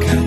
가까 0.00 0.21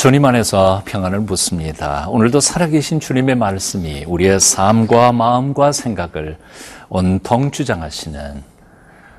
주님 0.00 0.24
안에서 0.24 0.80
평안을 0.86 1.20
묻습니다. 1.20 2.06
오늘도 2.08 2.40
살아계신 2.40 3.00
주님의 3.00 3.34
말씀이 3.34 4.06
우리의 4.06 4.40
삶과 4.40 5.12
마음과 5.12 5.72
생각을 5.72 6.38
온통 6.88 7.50
주장하시는 7.50 8.42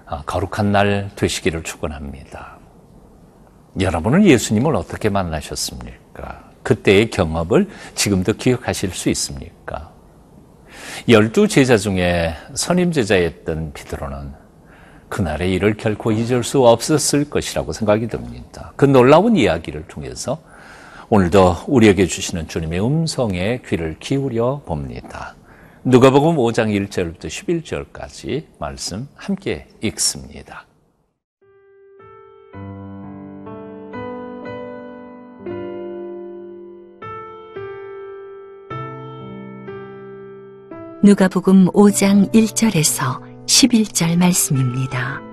아, 0.08 0.23
거룩한 0.25 0.72
날 0.72 1.12
되시기를 1.16 1.62
축원합니다. 1.62 2.58
여러분은 3.80 4.25
예수님을 4.25 4.75
어떻게 4.75 5.09
만나셨습니까? 5.09 6.49
그때의 6.63 7.11
경험을 7.11 7.70
지금도 7.94 8.34
기억하실 8.34 8.89
수 8.89 9.09
있습니까? 9.09 9.91
열두 11.08 11.48
제자 11.48 11.77
중에 11.77 12.34
선임 12.55 12.91
제자였던 12.91 13.73
비드로는 13.73 14.34
그날의 15.09 15.53
일을 15.53 15.77
결코 15.77 16.11
잊을 16.11 16.44
수 16.44 16.66
없었을 16.66 17.30
것이라고 17.30 17.72
생각이 17.72 18.08
듭니다. 18.08 18.73
그 18.75 18.86
놀라운 18.86 19.36
이야기를 19.36 19.83
통해서 19.88 20.42
오늘도 21.14 21.66
우리에게 21.67 22.06
주시는 22.06 22.48
주님의 22.48 22.80
음성에 22.80 23.59
귀를 23.67 23.98
기울여 24.00 24.62
봅니다. 24.66 25.36
누가복음 25.84 26.38
5장 26.38 26.88
1절부터 26.88 27.26
11절까지 27.26 28.45
말씀 28.58 29.09
함께 29.16 29.67
읽습니다. 29.82 30.66
누가복음 41.04 41.66
5장 41.72 42.32
1절에서 42.32 43.20
11절 43.48 44.17
말씀입니다. 44.17 45.30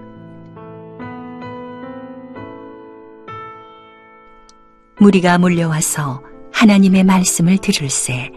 무리가 5.00 5.38
몰려와서 5.38 6.22
하나님의 6.52 7.04
말씀을 7.04 7.58
들을새 7.58 8.30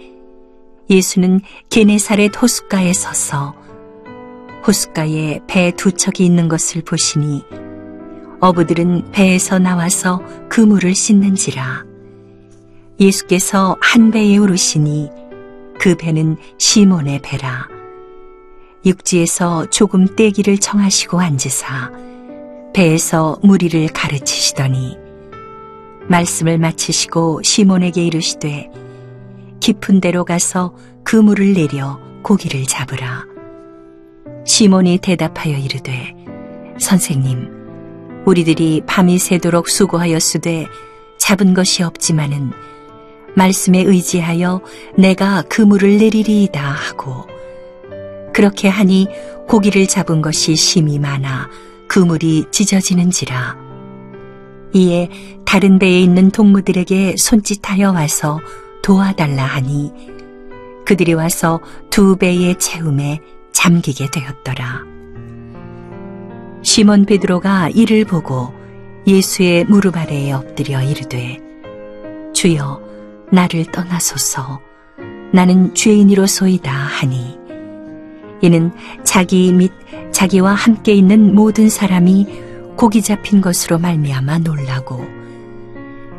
예수는 0.89 1.41
게네사렛 1.69 2.39
호숫가에 2.41 2.93
서서 2.93 3.55
호숫가에 4.67 5.39
배 5.47 5.71
두 5.71 5.91
척이 5.91 6.23
있는 6.25 6.47
것을 6.47 6.83
보시니 6.83 7.43
어부들은 8.41 9.11
배에서 9.11 9.59
나와서 9.59 10.21
그 10.49 10.61
물을 10.61 10.93
씻는지라. 10.95 11.85
예수께서 12.99 13.77
한 13.81 14.11
배에 14.11 14.37
오르시니 14.37 15.09
그 15.79 15.95
배는 15.95 16.37
시몬의 16.57 17.21
배라. 17.23 17.67
육지에서 18.85 19.67
조금 19.69 20.15
떼기를 20.15 20.57
청하시고 20.57 21.19
앉으사 21.19 21.91
배에서 22.73 23.39
무리를 23.43 23.87
가르치시더니 23.89 24.97
말씀을 26.07 26.57
마치시고 26.57 27.41
시몬에게 27.44 28.03
이르시되 28.03 28.69
깊은 29.59 30.01
데로 30.01 30.25
가서 30.25 30.75
그물을 31.03 31.53
내려 31.53 32.00
고기를 32.23 32.66
잡으라. 32.66 33.25
시몬이 34.45 34.97
대답하여 34.97 35.57
이르되 35.57 36.16
선생님 36.79 38.23
우리들이 38.25 38.81
밤이 38.85 39.19
새도록 39.19 39.69
수고하였으되 39.69 40.67
잡은 41.17 41.53
것이 41.53 41.84
없지만은 41.84 42.51
말씀에 43.35 43.81
의지하여 43.81 44.62
내가 44.97 45.44
그물을 45.44 45.97
내리리이다 45.97 46.59
하고 46.59 47.28
그렇게 48.33 48.68
하니 48.68 49.07
고기를 49.47 49.88
잡은 49.88 50.22
것이 50.22 50.56
심이 50.56 51.00
많아 51.00 51.50
그물이 51.88 52.45
찢어지는지라 52.51 53.70
이에 54.73 55.09
다른 55.45 55.79
배에 55.79 55.99
있는 55.99 56.31
동무들에게 56.31 57.15
손짓하여 57.17 57.91
와서 57.91 58.39
도와달라 58.81 59.43
하니 59.43 59.91
그들이 60.85 61.13
와서 61.13 61.59
두 61.89 62.15
배의 62.15 62.57
채움에 62.57 63.19
잠기게 63.51 64.09
되었더라. 64.11 64.83
시몬 66.63 67.05
베드로가 67.05 67.69
이를 67.69 68.05
보고 68.05 68.53
예수의 69.07 69.65
무릎 69.65 69.97
아래에 69.97 70.31
엎드려 70.31 70.81
이르되 70.83 71.39
주여 72.33 72.81
나를 73.31 73.65
떠나소서 73.65 74.61
나는 75.33 75.73
죄인이로소이다 75.73 76.71
하니 76.71 77.38
이는 78.41 78.71
자기 79.03 79.51
및 79.53 79.71
자기와 80.11 80.53
함께 80.53 80.93
있는 80.93 81.33
모든 81.33 81.69
사람이 81.69 82.50
고기 82.75 83.01
잡힌 83.01 83.41
것으로 83.41 83.77
말미암아 83.77 84.39
놀라고 84.39 85.05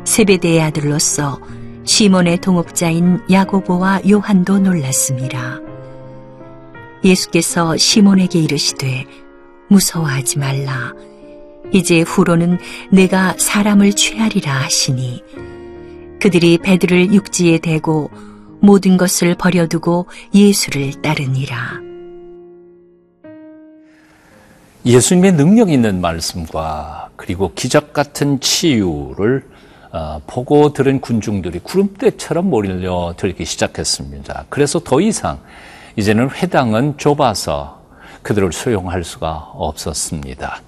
세베대의 0.05 0.61
아들로서 0.61 1.39
시몬의 1.85 2.37
동업자인 2.37 3.21
야고보와 3.29 4.01
요한도 4.09 4.59
놀랐습니다. 4.59 5.59
예수께서 7.03 7.75
시몬에게 7.75 8.39
이르시되 8.39 9.05
무서워하지 9.69 10.39
말라. 10.39 10.93
이제 11.71 12.01
후로는 12.01 12.59
내가 12.91 13.35
사람을 13.37 13.93
취하리라 13.93 14.53
하시니 14.53 15.23
그들이 16.21 16.57
배들을 16.59 17.13
육지에 17.13 17.57
대고 17.57 18.11
모든 18.61 18.95
것을 18.95 19.35
버려두고 19.35 20.07
예수를 20.33 21.01
따르니라. 21.01 21.92
예수님의 24.85 25.33
능력 25.33 25.71
있는 25.71 26.01
말씀과 26.01 27.09
그리고 27.15 27.53
기적 27.53 27.93
같은 27.93 28.41
치유를 28.41 29.47
어, 29.93 30.21
보고 30.27 30.73
들은 30.73 30.99
군중들이 30.99 31.59
구름대처럼 31.59 32.49
몰려 32.49 33.13
들기 33.15 33.45
시작했습니다. 33.45 34.45
그래서 34.49 34.79
더 34.79 34.99
이상 34.99 35.39
이제는 35.95 36.31
회당은 36.31 36.97
좁아서 36.97 37.81
그들을 38.23 38.51
수용할 38.51 39.05
수가 39.05 39.51
없었습니다. 39.53 40.61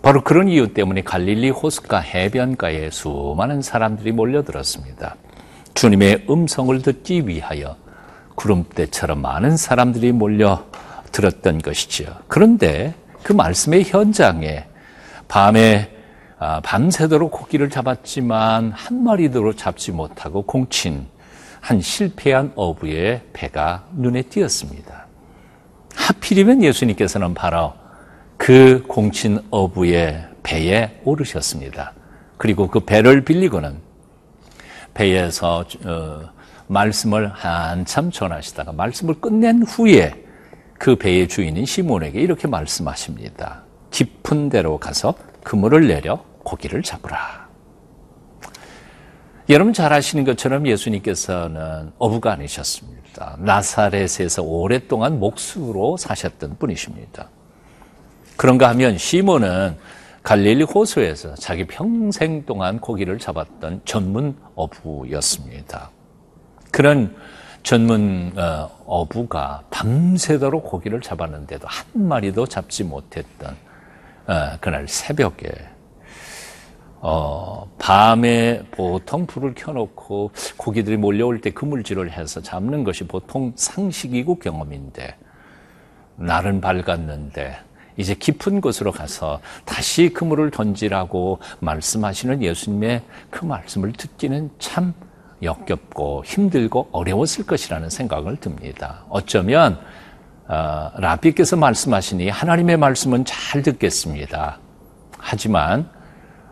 바로 0.00 0.22
그런 0.22 0.48
이유 0.48 0.72
때문에 0.72 1.02
갈릴리 1.02 1.50
호숫가 1.50 1.98
해변가에 1.98 2.90
수많은 2.90 3.60
사람들이 3.60 4.12
몰려들었습니다. 4.12 5.16
주님의 5.74 6.26
음성을 6.30 6.80
듣기 6.80 7.26
위하여 7.26 7.76
구름대처럼 8.36 9.20
많은 9.20 9.56
사람들이 9.56 10.12
몰려 10.12 10.64
들었던 11.12 11.58
것이지요. 11.58 12.08
그런데 12.28 12.94
그 13.24 13.32
말씀의 13.32 13.84
현장에 13.84 14.66
밤에 15.26 15.90
아, 16.38 16.60
밤새도록 16.60 17.30
고기를 17.30 17.70
잡았지만 17.70 18.72
한 18.72 19.02
마리도 19.02 19.56
잡지 19.56 19.92
못하고 19.92 20.42
공친 20.42 21.06
한 21.60 21.80
실패한 21.80 22.52
어부의 22.54 23.22
배가 23.32 23.86
눈에 23.96 24.20
띄었습니다. 24.22 25.06
하필이면 25.96 26.62
예수님께서는 26.64 27.32
바로 27.32 27.72
그 28.36 28.84
공친 28.86 29.40
어부의 29.50 30.26
배에 30.42 31.00
오르셨습니다. 31.04 31.94
그리고 32.36 32.68
그 32.68 32.80
배를 32.80 33.24
빌리고는 33.24 33.78
배에서 34.92 35.64
어, 35.86 36.20
말씀을 36.66 37.28
한참 37.32 38.10
전하시다가 38.10 38.72
말씀을 38.72 39.14
끝낸 39.14 39.62
후에 39.62 40.23
그 40.84 40.96
배의 40.96 41.28
주인인 41.28 41.64
시몬에게 41.64 42.20
이렇게 42.20 42.46
말씀하십니다. 42.46 43.62
깊은 43.90 44.50
데로 44.50 44.76
가서 44.76 45.14
그물을 45.42 45.88
내려 45.88 46.22
고기를 46.42 46.82
잡으라. 46.82 47.48
여러분 49.48 49.72
잘 49.72 49.94
아시는 49.94 50.24
것처럼 50.24 50.66
예수님께서는 50.66 51.90
어부가 51.96 52.32
아니셨습니다. 52.32 53.38
나사렛에서 53.38 54.42
오랫동안 54.42 55.18
목수로 55.18 55.96
사셨던 55.96 56.58
분이십니다. 56.58 57.30
그런가 58.36 58.68
하면 58.68 58.98
시몬은 58.98 59.78
갈릴리 60.22 60.64
호수에서 60.64 61.34
자기 61.36 61.64
평생 61.64 62.44
동안 62.44 62.78
고기를 62.78 63.18
잡았던 63.18 63.80
전문 63.86 64.36
어부였습니다. 64.54 65.90
그런 66.70 67.16
전문 67.62 68.34
어, 68.86 69.02
어부가 69.02 69.64
밤새도록 69.70 70.64
고기를 70.64 71.00
잡았는데도 71.00 71.66
한 71.68 72.06
마리도 72.06 72.46
잡지 72.46 72.84
못했던 72.84 73.56
어, 74.26 74.56
그날 74.60 74.88
새벽에 74.88 75.48
어, 77.00 77.70
밤에 77.78 78.62
보통 78.70 79.26
불을 79.26 79.54
켜놓고 79.54 80.30
고기들이 80.56 80.96
몰려올 80.96 81.40
때 81.40 81.50
그물질을 81.50 82.10
해서 82.10 82.40
잡는 82.40 82.82
것이 82.84 83.06
보통 83.06 83.52
상식이고 83.56 84.38
경험인데 84.38 85.14
날은 86.16 86.60
밝았는데 86.62 87.58
이제 87.96 88.14
깊은 88.14 88.60
곳으로 88.60 88.90
가서 88.90 89.40
다시 89.64 90.08
그물을 90.08 90.50
던지라고 90.50 91.38
말씀하시는 91.60 92.42
예수님의 92.42 93.02
그 93.30 93.44
말씀을 93.44 93.92
듣기는 93.92 94.50
참 94.58 94.94
역겹고 95.42 96.24
힘들고 96.24 96.88
어려웠을 96.92 97.46
것이라는 97.46 97.90
생각을 97.90 98.36
듭니다. 98.36 99.04
어쩌면 99.08 99.78
어, 100.46 100.90
라비께서 100.98 101.56
말씀하시니 101.56 102.28
하나님의 102.28 102.76
말씀은 102.76 103.24
잘 103.24 103.62
듣겠습니다. 103.62 104.58
하지만 105.18 105.88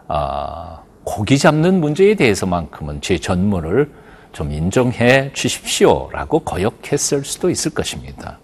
어, 0.08 0.82
고기 1.04 1.38
잡는 1.38 1.80
문제에 1.80 2.14
대해서만큼은 2.14 3.00
제 3.00 3.18
전문을 3.18 3.92
좀 4.32 4.50
인정해 4.50 5.30
주십시오라고 5.34 6.40
거역했을 6.40 7.24
수도 7.24 7.50
있을 7.50 7.72
것입니다. 7.72 8.38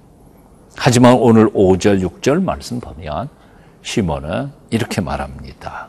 하지만 0.76 1.14
오늘 1.14 1.50
5절, 1.50 2.06
6절 2.06 2.42
말씀 2.42 2.78
보면 2.78 3.28
시몬은 3.82 4.52
이렇게 4.70 5.00
말합니다. 5.00 5.88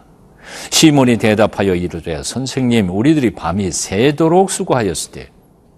시몬이 0.72 1.18
대답하여 1.18 1.76
이르되 1.76 2.24
선생님 2.24 2.90
우리들이 2.90 3.32
밤이 3.32 3.72
새도록 3.72 4.52
수고하였을 4.52 5.12
때 5.12 5.30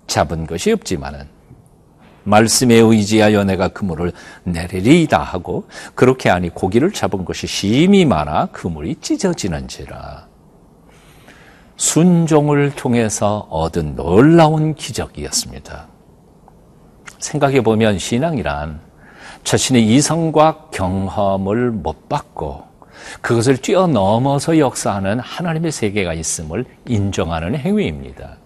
잡은 0.07 0.45
것이 0.45 0.71
없지만은 0.71 1.27
말씀에 2.23 2.75
의지하여 2.75 3.44
내가 3.45 3.69
그물을 3.69 4.12
내리리이다 4.44 5.19
하고 5.19 5.68
그렇게 5.95 6.29
하니 6.29 6.50
고기를 6.50 6.91
잡은 6.91 7.25
것이 7.25 7.47
심히 7.47 8.06
많아 8.06 8.47
그물이 8.47 8.97
찢어지는지라 9.01 10.31
순종을 11.81 12.75
통해서 12.75 13.47
얻은 13.50 13.95
놀라운 13.95 14.75
기적이었습니다. 14.75 15.88
생각해 17.18 17.62
보면 17.62 17.97
신앙이란 17.97 18.79
자신의 19.44 19.88
이성과 19.88 20.68
경험을 20.71 21.71
못 21.71 22.07
받고 22.07 22.70
그것을 23.21 23.57
뛰어넘어서 23.57 24.57
역사하는 24.57 25.19
하나님의 25.19 25.71
세계가 25.71 26.13
있음을 26.13 26.65
인정하는 26.88 27.56
행위입니다. 27.56 28.38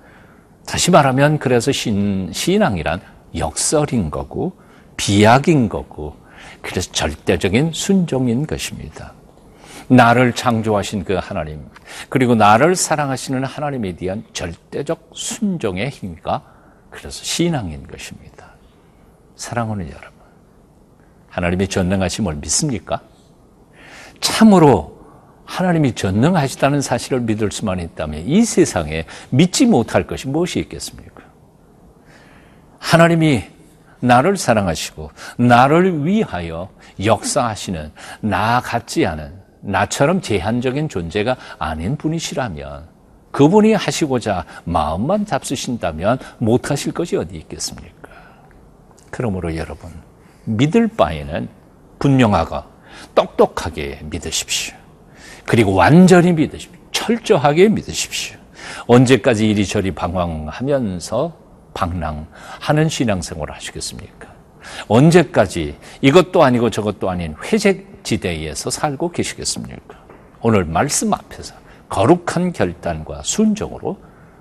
다시 0.66 0.92
말하면 0.92 1.40
그래서 1.40 1.72
신, 1.72 2.32
신앙이란 2.34 3.02
역설인 3.36 4.10
거고 4.10 4.54
비약인 4.98 5.70
거고 5.70 6.16
그래서 6.62 6.92
절대적인 6.92 7.72
순종인 7.74 8.48
것입니다. 8.48 9.14
나를 9.88 10.34
창조하신 10.34 11.04
그 11.04 11.14
하나님 11.14 11.64
그리고 12.10 12.34
나를 12.34 12.76
사랑하시는 12.76 13.44
하나님에 13.44 13.96
대한 13.96 14.24
절대적 14.34 15.12
순종의 15.14 15.92
행위가 15.92 16.42
그래서 16.90 17.24
신앙인 17.24 17.86
것입니다. 17.86 18.56
사랑하는 19.36 19.88
여러분 19.88 20.10
하나님의 21.30 21.68
전능하심을 21.68 22.36
믿습니까? 22.36 23.02
참으로 24.20 24.96
하나님이 25.46 25.94
전능하시다는 25.94 26.82
사실을 26.82 27.22
믿을 27.22 27.52
수만 27.52 27.80
있다면 27.80 28.28
이 28.28 28.44
세상에 28.44 29.06
믿지 29.30 29.66
못할 29.66 30.08
것이 30.08 30.28
무엇이 30.28 30.60
있겠습니까? 30.60 31.24
하나님이 32.80 33.44
나를 34.00 34.38
사랑하시고 34.38 35.12
나를 35.38 36.06
위하여 36.06 36.70
역사하시는 37.04 37.92
나 38.22 38.60
같지 38.62 39.06
않은 39.06 39.34
나처럼 39.62 40.22
제한적인 40.22 40.90
존재가 40.90 41.38
아닌 41.58 41.98
분이시라면 41.98 42.88
그분이 43.32 43.74
하시고자 43.74 44.46
마음만 44.64 45.26
잡수신다면 45.26 46.20
못하실 46.38 46.94
것이 46.94 47.18
어디 47.18 47.36
있겠습니까? 47.38 48.10
그러므로 49.12 49.56
여러분 49.56 49.92
믿을 50.46 50.88
바에는 50.88 51.50
분명하고 52.00 52.75
똑똑하게 53.14 54.02
믿으십시오. 54.04 54.76
그리고 55.46 55.74
완전히 55.74 56.34
믿으십시오. 56.34 56.80
철저하게 56.92 57.70
믿으십시오. 57.70 58.38
언제까지 58.88 59.50
이리저리 59.50 59.92
방황하면서 59.92 61.38
방랑하는 61.74 62.90
신앙생활을 62.90 63.54
하시겠습니까? 63.54 64.34
언제까지 64.88 65.78
이것도 66.02 66.44
아니고 66.44 66.70
저것도 66.70 67.10
아닌 67.10 67.36
회색 67.44 68.04
지대에서 68.04 68.70
살고 68.70 69.12
계시겠습니까? 69.12 70.06
오늘 70.42 70.66
말씀 70.66 71.14
앞에서 71.14 71.56
거룩한 71.90 72.54
결단과 72.54 73.22
순종으로 73.24 73.98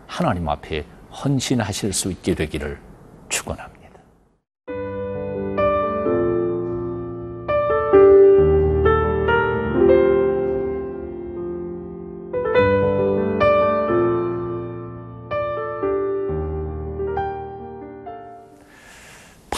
하나님 0.06 0.48
앞에 0.48 0.84
헌신하실 1.12 1.92
수 1.92 2.10
있게 2.10 2.34
되기를 2.34 2.78
축원합니다. 3.28 3.73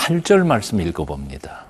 8절 0.06 0.46
말씀 0.46 0.80
읽어봅니다. 0.80 1.64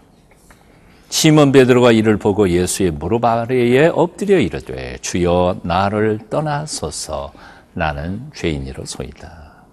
시몬 1.08 1.52
베드로가 1.52 1.92
이를 1.92 2.18
보고 2.18 2.50
예수의 2.50 2.90
무릎 2.90 3.24
아래에 3.24 3.86
엎드려 3.86 4.38
이르되 4.38 4.98
주여 5.00 5.60
나를 5.62 6.18
떠나소서 6.28 7.32
나는 7.72 8.30
죄인이로소이다. 8.34 9.64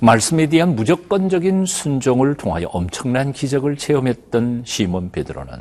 말씀에 0.00 0.46
대한 0.46 0.74
무조건적인 0.74 1.66
순종을 1.66 2.36
통하여 2.38 2.68
엄청난 2.68 3.34
기적을 3.34 3.76
체험했던 3.76 4.62
시몬 4.64 5.10
베드로는 5.10 5.60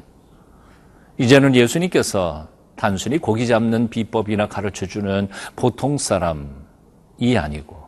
이제는 1.18 1.56
예수님께서 1.56 2.48
단순히 2.78 3.18
고기 3.18 3.46
잡는 3.48 3.90
비법이나 3.90 4.48
가르쳐 4.48 4.86
주는 4.86 5.28
보통 5.58 5.98
사람이 5.98 7.38
아니고 7.38 7.79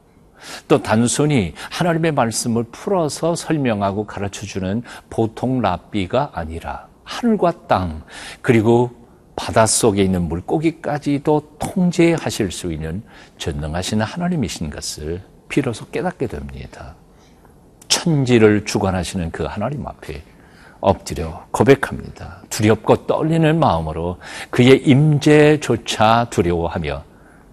또 0.68 0.82
단순히 0.82 1.54
하나님의 1.70 2.14
말씀을 2.14 2.64
풀어서 2.72 3.36
설명하고 3.36 4.06
가르쳐 4.06 4.46
주는 4.46 4.84
보통 5.10 5.62
랍비가 5.62 6.32
아니라 6.34 6.88
하늘과 7.04 7.68
땅 7.68 8.04
그리고 8.42 8.92
바닷속에 9.36 10.04
있는 10.04 10.28
물고기까지도 10.28 11.58
통제하실 11.60 12.52
수 12.52 12.72
있는 12.72 13.02
전능하신 13.38 14.02
하나님이신 14.02 14.70
것을 14.70 15.22
비로소 15.50 15.86
깨닫게 15.88 16.28
됩니다. 16.28 16.96
천지를 17.88 18.66
주관하시는 18.66 19.32
그 19.32 19.44
하나님 19.44 19.86
앞에 19.86 20.22
엎드려 20.80 21.46
고백합니다. 21.52 22.42
두렵고 22.50 23.06
떨리는 23.06 23.60
마음으로 23.60 24.18
그의 24.50 24.84
임재조차 24.88 26.28
두려워하며 26.30 27.04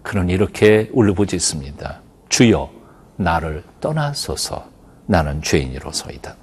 그는 0.02 0.30
이렇게 0.30 0.90
울부짖습니다. 0.92 2.00
주여 2.28 2.77
나를 3.18 3.62
떠나소서 3.80 4.64
나는 5.06 5.42
죄인이로소이다. 5.42 6.36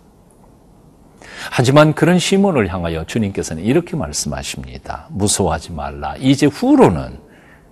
하지만 1.52 1.94
그런 1.94 2.20
시몬을 2.20 2.72
향하여 2.74 3.06
주님께서는 3.06 3.64
이렇게 3.64 3.96
말씀하십니다. 3.96 5.08
무서워하지 5.10 5.72
말라. 5.74 6.16
이제 6.18 6.46
후로는 6.46 7.20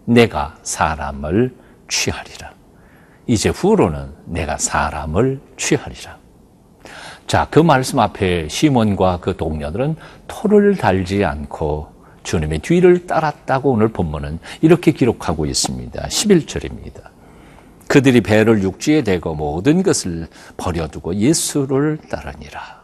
내가 0.06 0.56
사람을 0.64 1.54
취하리라. 1.88 2.52
이제 3.28 3.50
후로는 3.50 4.14
내가 4.26 4.58
사람을 4.58 5.40
취하리라. 5.58 6.18
자, 7.28 7.48
그 7.50 7.60
말씀 7.60 8.00
앞에 8.00 8.48
시몬과 8.50 9.20
그 9.22 9.38
동료들은 9.38 9.96
토를 10.28 10.76
달지 10.76 11.24
않고 11.24 11.94
주님의 12.24 12.60
뒤를 12.60 13.08
따랐다고 13.08 13.72
오늘 13.72 13.90
본문은 13.90 14.40
이렇게 14.62 14.92
기록하고 14.92 15.46
있습니다. 15.46 16.02
11절입니다. 16.02 17.13
그들이 17.94 18.22
배를 18.22 18.64
육지에 18.64 19.04
대고 19.04 19.36
모든 19.36 19.84
것을 19.84 20.28
버려두고 20.58 21.14
예수를 21.14 22.00
따르니라. 22.10 22.82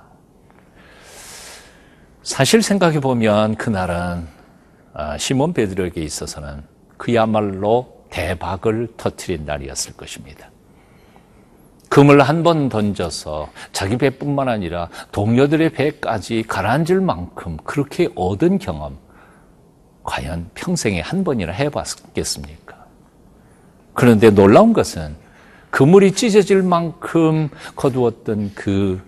사실 2.21 2.61
생각해 2.61 2.99
보면 2.99 3.55
그날은 3.55 4.27
아, 4.93 5.17
시몬 5.17 5.53
베드로에게 5.53 5.99
있어서는 6.03 6.61
그야말로 6.97 8.05
대박을 8.11 8.89
터트린 8.97 9.45
날이었을 9.45 9.93
것입니다. 9.93 10.51
금을 11.89 12.21
한 12.21 12.43
번 12.43 12.69
던져서 12.69 13.49
자기 13.71 13.97
배뿐만 13.97 14.47
아니라 14.47 14.89
동료들의 15.11 15.71
배까지 15.71 16.43
가라앉을 16.47 17.01
만큼 17.01 17.57
그렇게 17.63 18.09
얻은 18.13 18.59
경험, 18.59 18.99
과연 20.03 20.51
평생에 20.53 21.01
한 21.01 21.23
번이나 21.23 21.51
해봤겠습니까? 21.51 22.78
그런데 23.99 24.29
놀라운 24.29 24.71
것은 24.71 25.13
그물이 25.71 26.13
찢어질 26.13 26.63
만큼 26.63 27.49
거두었던 27.75 28.53
그 28.55 29.01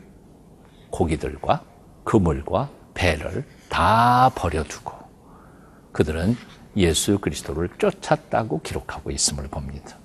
고기들과 0.89 1.62
그물과 2.03 2.69
배를 2.93 3.45
다 3.69 4.29
버려두고 4.36 4.91
그들은 5.93 6.36
예수 6.75 7.19
그리스도를 7.19 7.69
쫓았다고 7.77 8.63
기록하고 8.63 9.12
있음을 9.12 9.48
봅니다. 9.48 9.95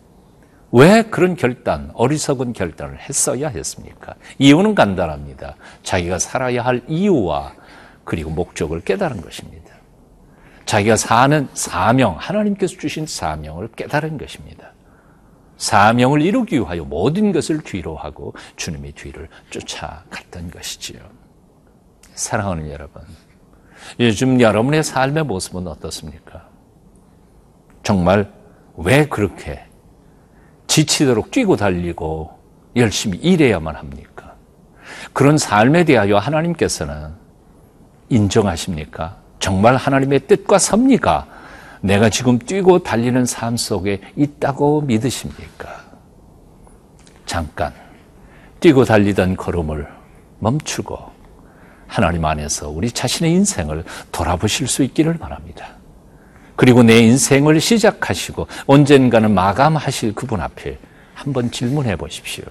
왜 0.71 1.03
그런 1.03 1.35
결단, 1.35 1.91
어리석은 1.95 2.53
결단을 2.53 3.01
했어야 3.01 3.49
했습니까? 3.49 4.15
이유는 4.39 4.77
간단합니다. 4.77 5.57
자기가 5.83 6.21
살아야 6.21 6.65
할 6.65 6.85
이유와 6.87 7.55
그리고 8.05 8.31
목적을 8.31 8.83
깨달은 8.83 9.21
것입니다. 9.21 9.75
자기가 10.65 10.95
사는 10.95 11.49
사명, 11.55 12.15
하나님께서 12.21 12.77
주신 12.77 13.05
사명을 13.05 13.71
깨달은 13.75 14.17
것입니다. 14.19 14.76
사명을 15.57 16.23
이루기 16.23 16.57
위하여 16.57 16.85
모든 16.85 17.33
것을 17.33 17.63
뒤로 17.63 17.97
하고 17.97 18.35
주님의 18.57 18.93
뒤를 18.93 19.29
쫓아갔던 19.51 20.51
것이지요. 20.51 21.01
사랑하는 22.15 22.71
여러분, 22.71 23.03
요즘 24.01 24.41
여러분의 24.41 24.83
삶의 24.83 25.25
모습은 25.25 25.67
어떻습니까? 25.67 26.49
정말 27.83 28.33
왜 28.77 29.07
그렇게 29.07 29.65
지치도록 30.67 31.31
뛰고 31.31 31.57
달리고 31.57 32.39
열심히 32.75 33.19
일해야만 33.19 33.77
합니까? 33.77 34.35
그런 35.13 35.39
삶에 35.39 35.85
대하여 35.85 36.19
하나님께서는 36.19 37.15
인정하십니까? 38.09 39.17
정말 39.39 39.77
하나님의 39.77 40.27
뜻과 40.27 40.59
섭리가 40.59 41.27
내가 41.81 42.11
지금 42.11 42.39
뛰고 42.39 42.81
달리는 42.81 43.25
삶 43.25 43.57
속에 43.57 44.01
있다고 44.17 44.83
믿으십니까? 44.83 45.85
잠깐 47.27 47.73
뛰고 48.61 48.85
달리던 48.85 49.37
걸음을 49.37 49.87
멈추고 50.39 50.99
하나님 51.87 52.25
안에서 52.25 52.69
우리 52.69 52.91
자신의 52.91 53.33
인생을 53.33 53.85
돌아보실 54.13 54.67
수 54.67 54.83
있기를 54.83 55.19
바랍니다. 55.19 55.69
그리고 56.57 56.83
내 56.83 56.99
인생을 57.01 57.61
시작하시고 57.61 58.47
언젠가는 58.67 59.33
마감하실 59.33 60.15
그분 60.15 60.41
앞에 60.41 60.79
한번 61.15 61.51
질문해 61.51 61.97
보십시오. 61.97 62.45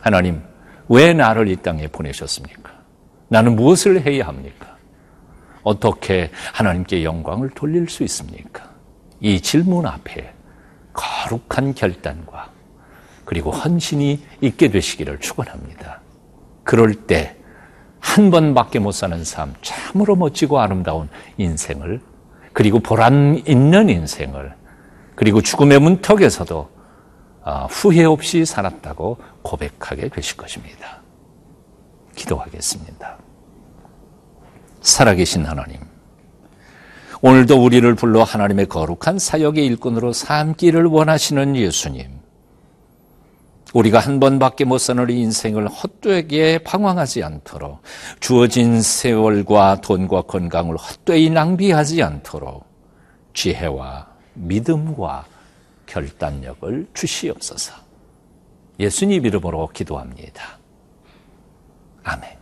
하나님, 0.00 0.42
왜 0.88 1.12
나를 1.12 1.48
이 1.48 1.56
땅에 1.56 1.86
보내셨습니까? 1.86 2.72
나는 3.28 3.54
무엇을 3.56 4.04
해야 4.04 4.26
합니까? 4.26 4.71
어떻게 5.62 6.30
하나님께 6.52 7.04
영광을 7.04 7.50
돌릴 7.50 7.88
수 7.88 8.02
있습니까? 8.04 8.70
이 9.20 9.40
질문 9.40 9.86
앞에 9.86 10.32
거룩한 10.92 11.74
결단과 11.74 12.50
그리고 13.24 13.50
헌신이 13.50 14.22
있게 14.40 14.68
되시기를 14.68 15.20
축원합니다. 15.20 16.00
그럴 16.64 16.94
때 16.94 17.42
한 18.02 18.30
번밖에 18.30 18.80
못 18.80 18.92
사는 18.92 19.24
삶, 19.24 19.54
참으로 19.62 20.16
멋지고 20.16 20.60
아름다운 20.60 21.08
인생을 21.38 22.00
그리고 22.52 22.80
보람 22.80 23.40
있는 23.46 23.88
인생을 23.88 24.54
그리고 25.14 25.40
죽음의 25.40 25.78
문턱에서도 25.78 26.70
아, 27.44 27.66
후회 27.70 28.04
없이 28.04 28.44
살았다고 28.44 29.18
고백하게 29.42 30.08
되실 30.08 30.36
것입니다. 30.36 31.00
기도하겠습니다. 32.14 33.18
살아계신 34.82 35.46
하나님, 35.46 35.78
오늘도 37.20 37.62
우리를 37.62 37.94
불러 37.94 38.22
하나님의 38.22 38.66
거룩한 38.66 39.18
사역의 39.18 39.64
일꾼으로 39.66 40.12
삼기를 40.12 40.86
원하시는 40.86 41.56
예수님, 41.56 42.20
우리가 43.74 44.00
한 44.00 44.20
번밖에 44.20 44.64
못 44.64 44.78
사는 44.78 45.02
우리 45.02 45.20
인생을 45.20 45.66
헛되게 45.66 46.58
방황하지 46.58 47.22
않도록 47.22 47.80
주어진 48.20 48.82
세월과 48.82 49.80
돈과 49.80 50.22
건강을 50.22 50.76
헛되이 50.76 51.30
낭비하지 51.30 52.02
않도록 52.02 52.66
지혜와 53.32 54.08
믿음과 54.34 55.26
결단력을 55.86 56.88
주시옵소서. 56.92 57.74
예수님 58.78 59.24
이름으로 59.24 59.68
기도합니다. 59.68 60.58
아멘. 62.02 62.41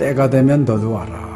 때가 0.00 0.30
되면 0.30 0.64
너도 0.64 0.92
와라. 0.92 1.28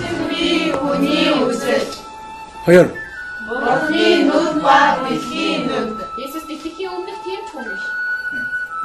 승비 0.00 0.70
운이 0.70 1.28
우슬 1.42 1.78
허연 2.66 2.94
머리 3.46 4.24
눈과 4.24 5.06
빛이 5.06 5.66
눈 5.66 5.98
이스티키 6.16 6.86
운드팀 6.86 7.46
총리 7.52 7.68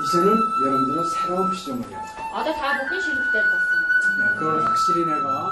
이제는 0.03 0.27
여러분들은 0.65 1.03
새로운 1.05 1.55
시점을 1.55 1.87
해요. 1.87 1.99
아다 2.35 2.53
다 2.53 2.83
묶은 2.83 2.99
시립 2.99 3.17
때 3.31 3.41
봤어. 3.49 4.35
그걸 4.37 4.65
확실히 4.65 5.05
내가 5.05 5.51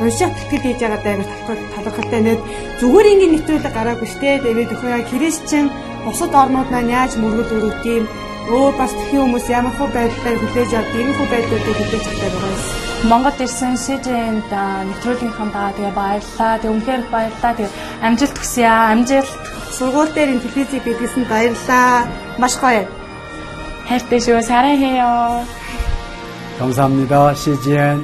уншаад 0.00 0.34
тэтгэл 0.36 0.64
хийж 0.64 0.78
байгаа 0.82 1.00
даа 1.02 1.16
талхал 1.46 1.84
талхалтай 1.84 2.20
нэт 2.22 2.40
зүгээр 2.80 3.10
ингээд 3.12 3.32
нэвтрүүлэг 3.34 3.74
гараагүй 3.74 4.08
штэ 4.08 4.30
тэгээд 4.44 4.74
өхөө 4.74 4.90
яа 4.94 5.10
христчин 5.10 5.66
бусад 6.04 6.32
орнууд 6.42 6.68
маань 6.70 6.94
яаж 6.98 7.12
мөргөл 7.18 7.56
өрөвт 7.56 7.84
юм 7.96 8.04
өөр 8.48 8.72
бас 8.80 8.92
тхэн 8.96 9.20
хүмүүс 9.20 9.46
ямар 9.52 9.74
хөө 9.76 9.88
байдлаар 9.92 10.36
хүлээж 10.40 10.70
авдаг 10.72 11.00
ийм 11.00 11.12
хөө 11.18 11.28
байдлуудыг 11.32 11.76
хүлээж 11.78 12.04
авдаг 12.08 12.32
байгаа 12.32 12.52
юм. 12.56 12.88
Монгол 13.10 13.38
ирсэн 13.44 13.74
СЖН-д 13.76 14.52
нэвтрүүлгийнхаа 14.88 15.48
даа 15.54 15.70
тэгээ 15.76 15.98
баярлаа. 16.00 16.52
Тэгээ 16.58 16.74
үнхээр 16.74 17.02
их 17.04 17.10
баярлаа. 17.12 17.52
Тэгээ 17.54 17.76
амжилт 18.06 18.36
хүсье 18.40 18.66
аа. 18.66 18.90
Амжилт. 18.96 19.32
Сургууль 19.76 20.12
дээр 20.16 20.32
ин 20.32 20.40
телевизийг 20.42 20.82
бидлсэн 20.82 21.24
баярлаа. 21.28 22.08
Маш 22.40 22.54
гоё. 22.56 22.88
хайртай 23.88 24.20
шүү. 24.20 24.40
사랑해요. 24.42 25.44
감사합니다. 26.58 27.34
CGN 27.34 27.98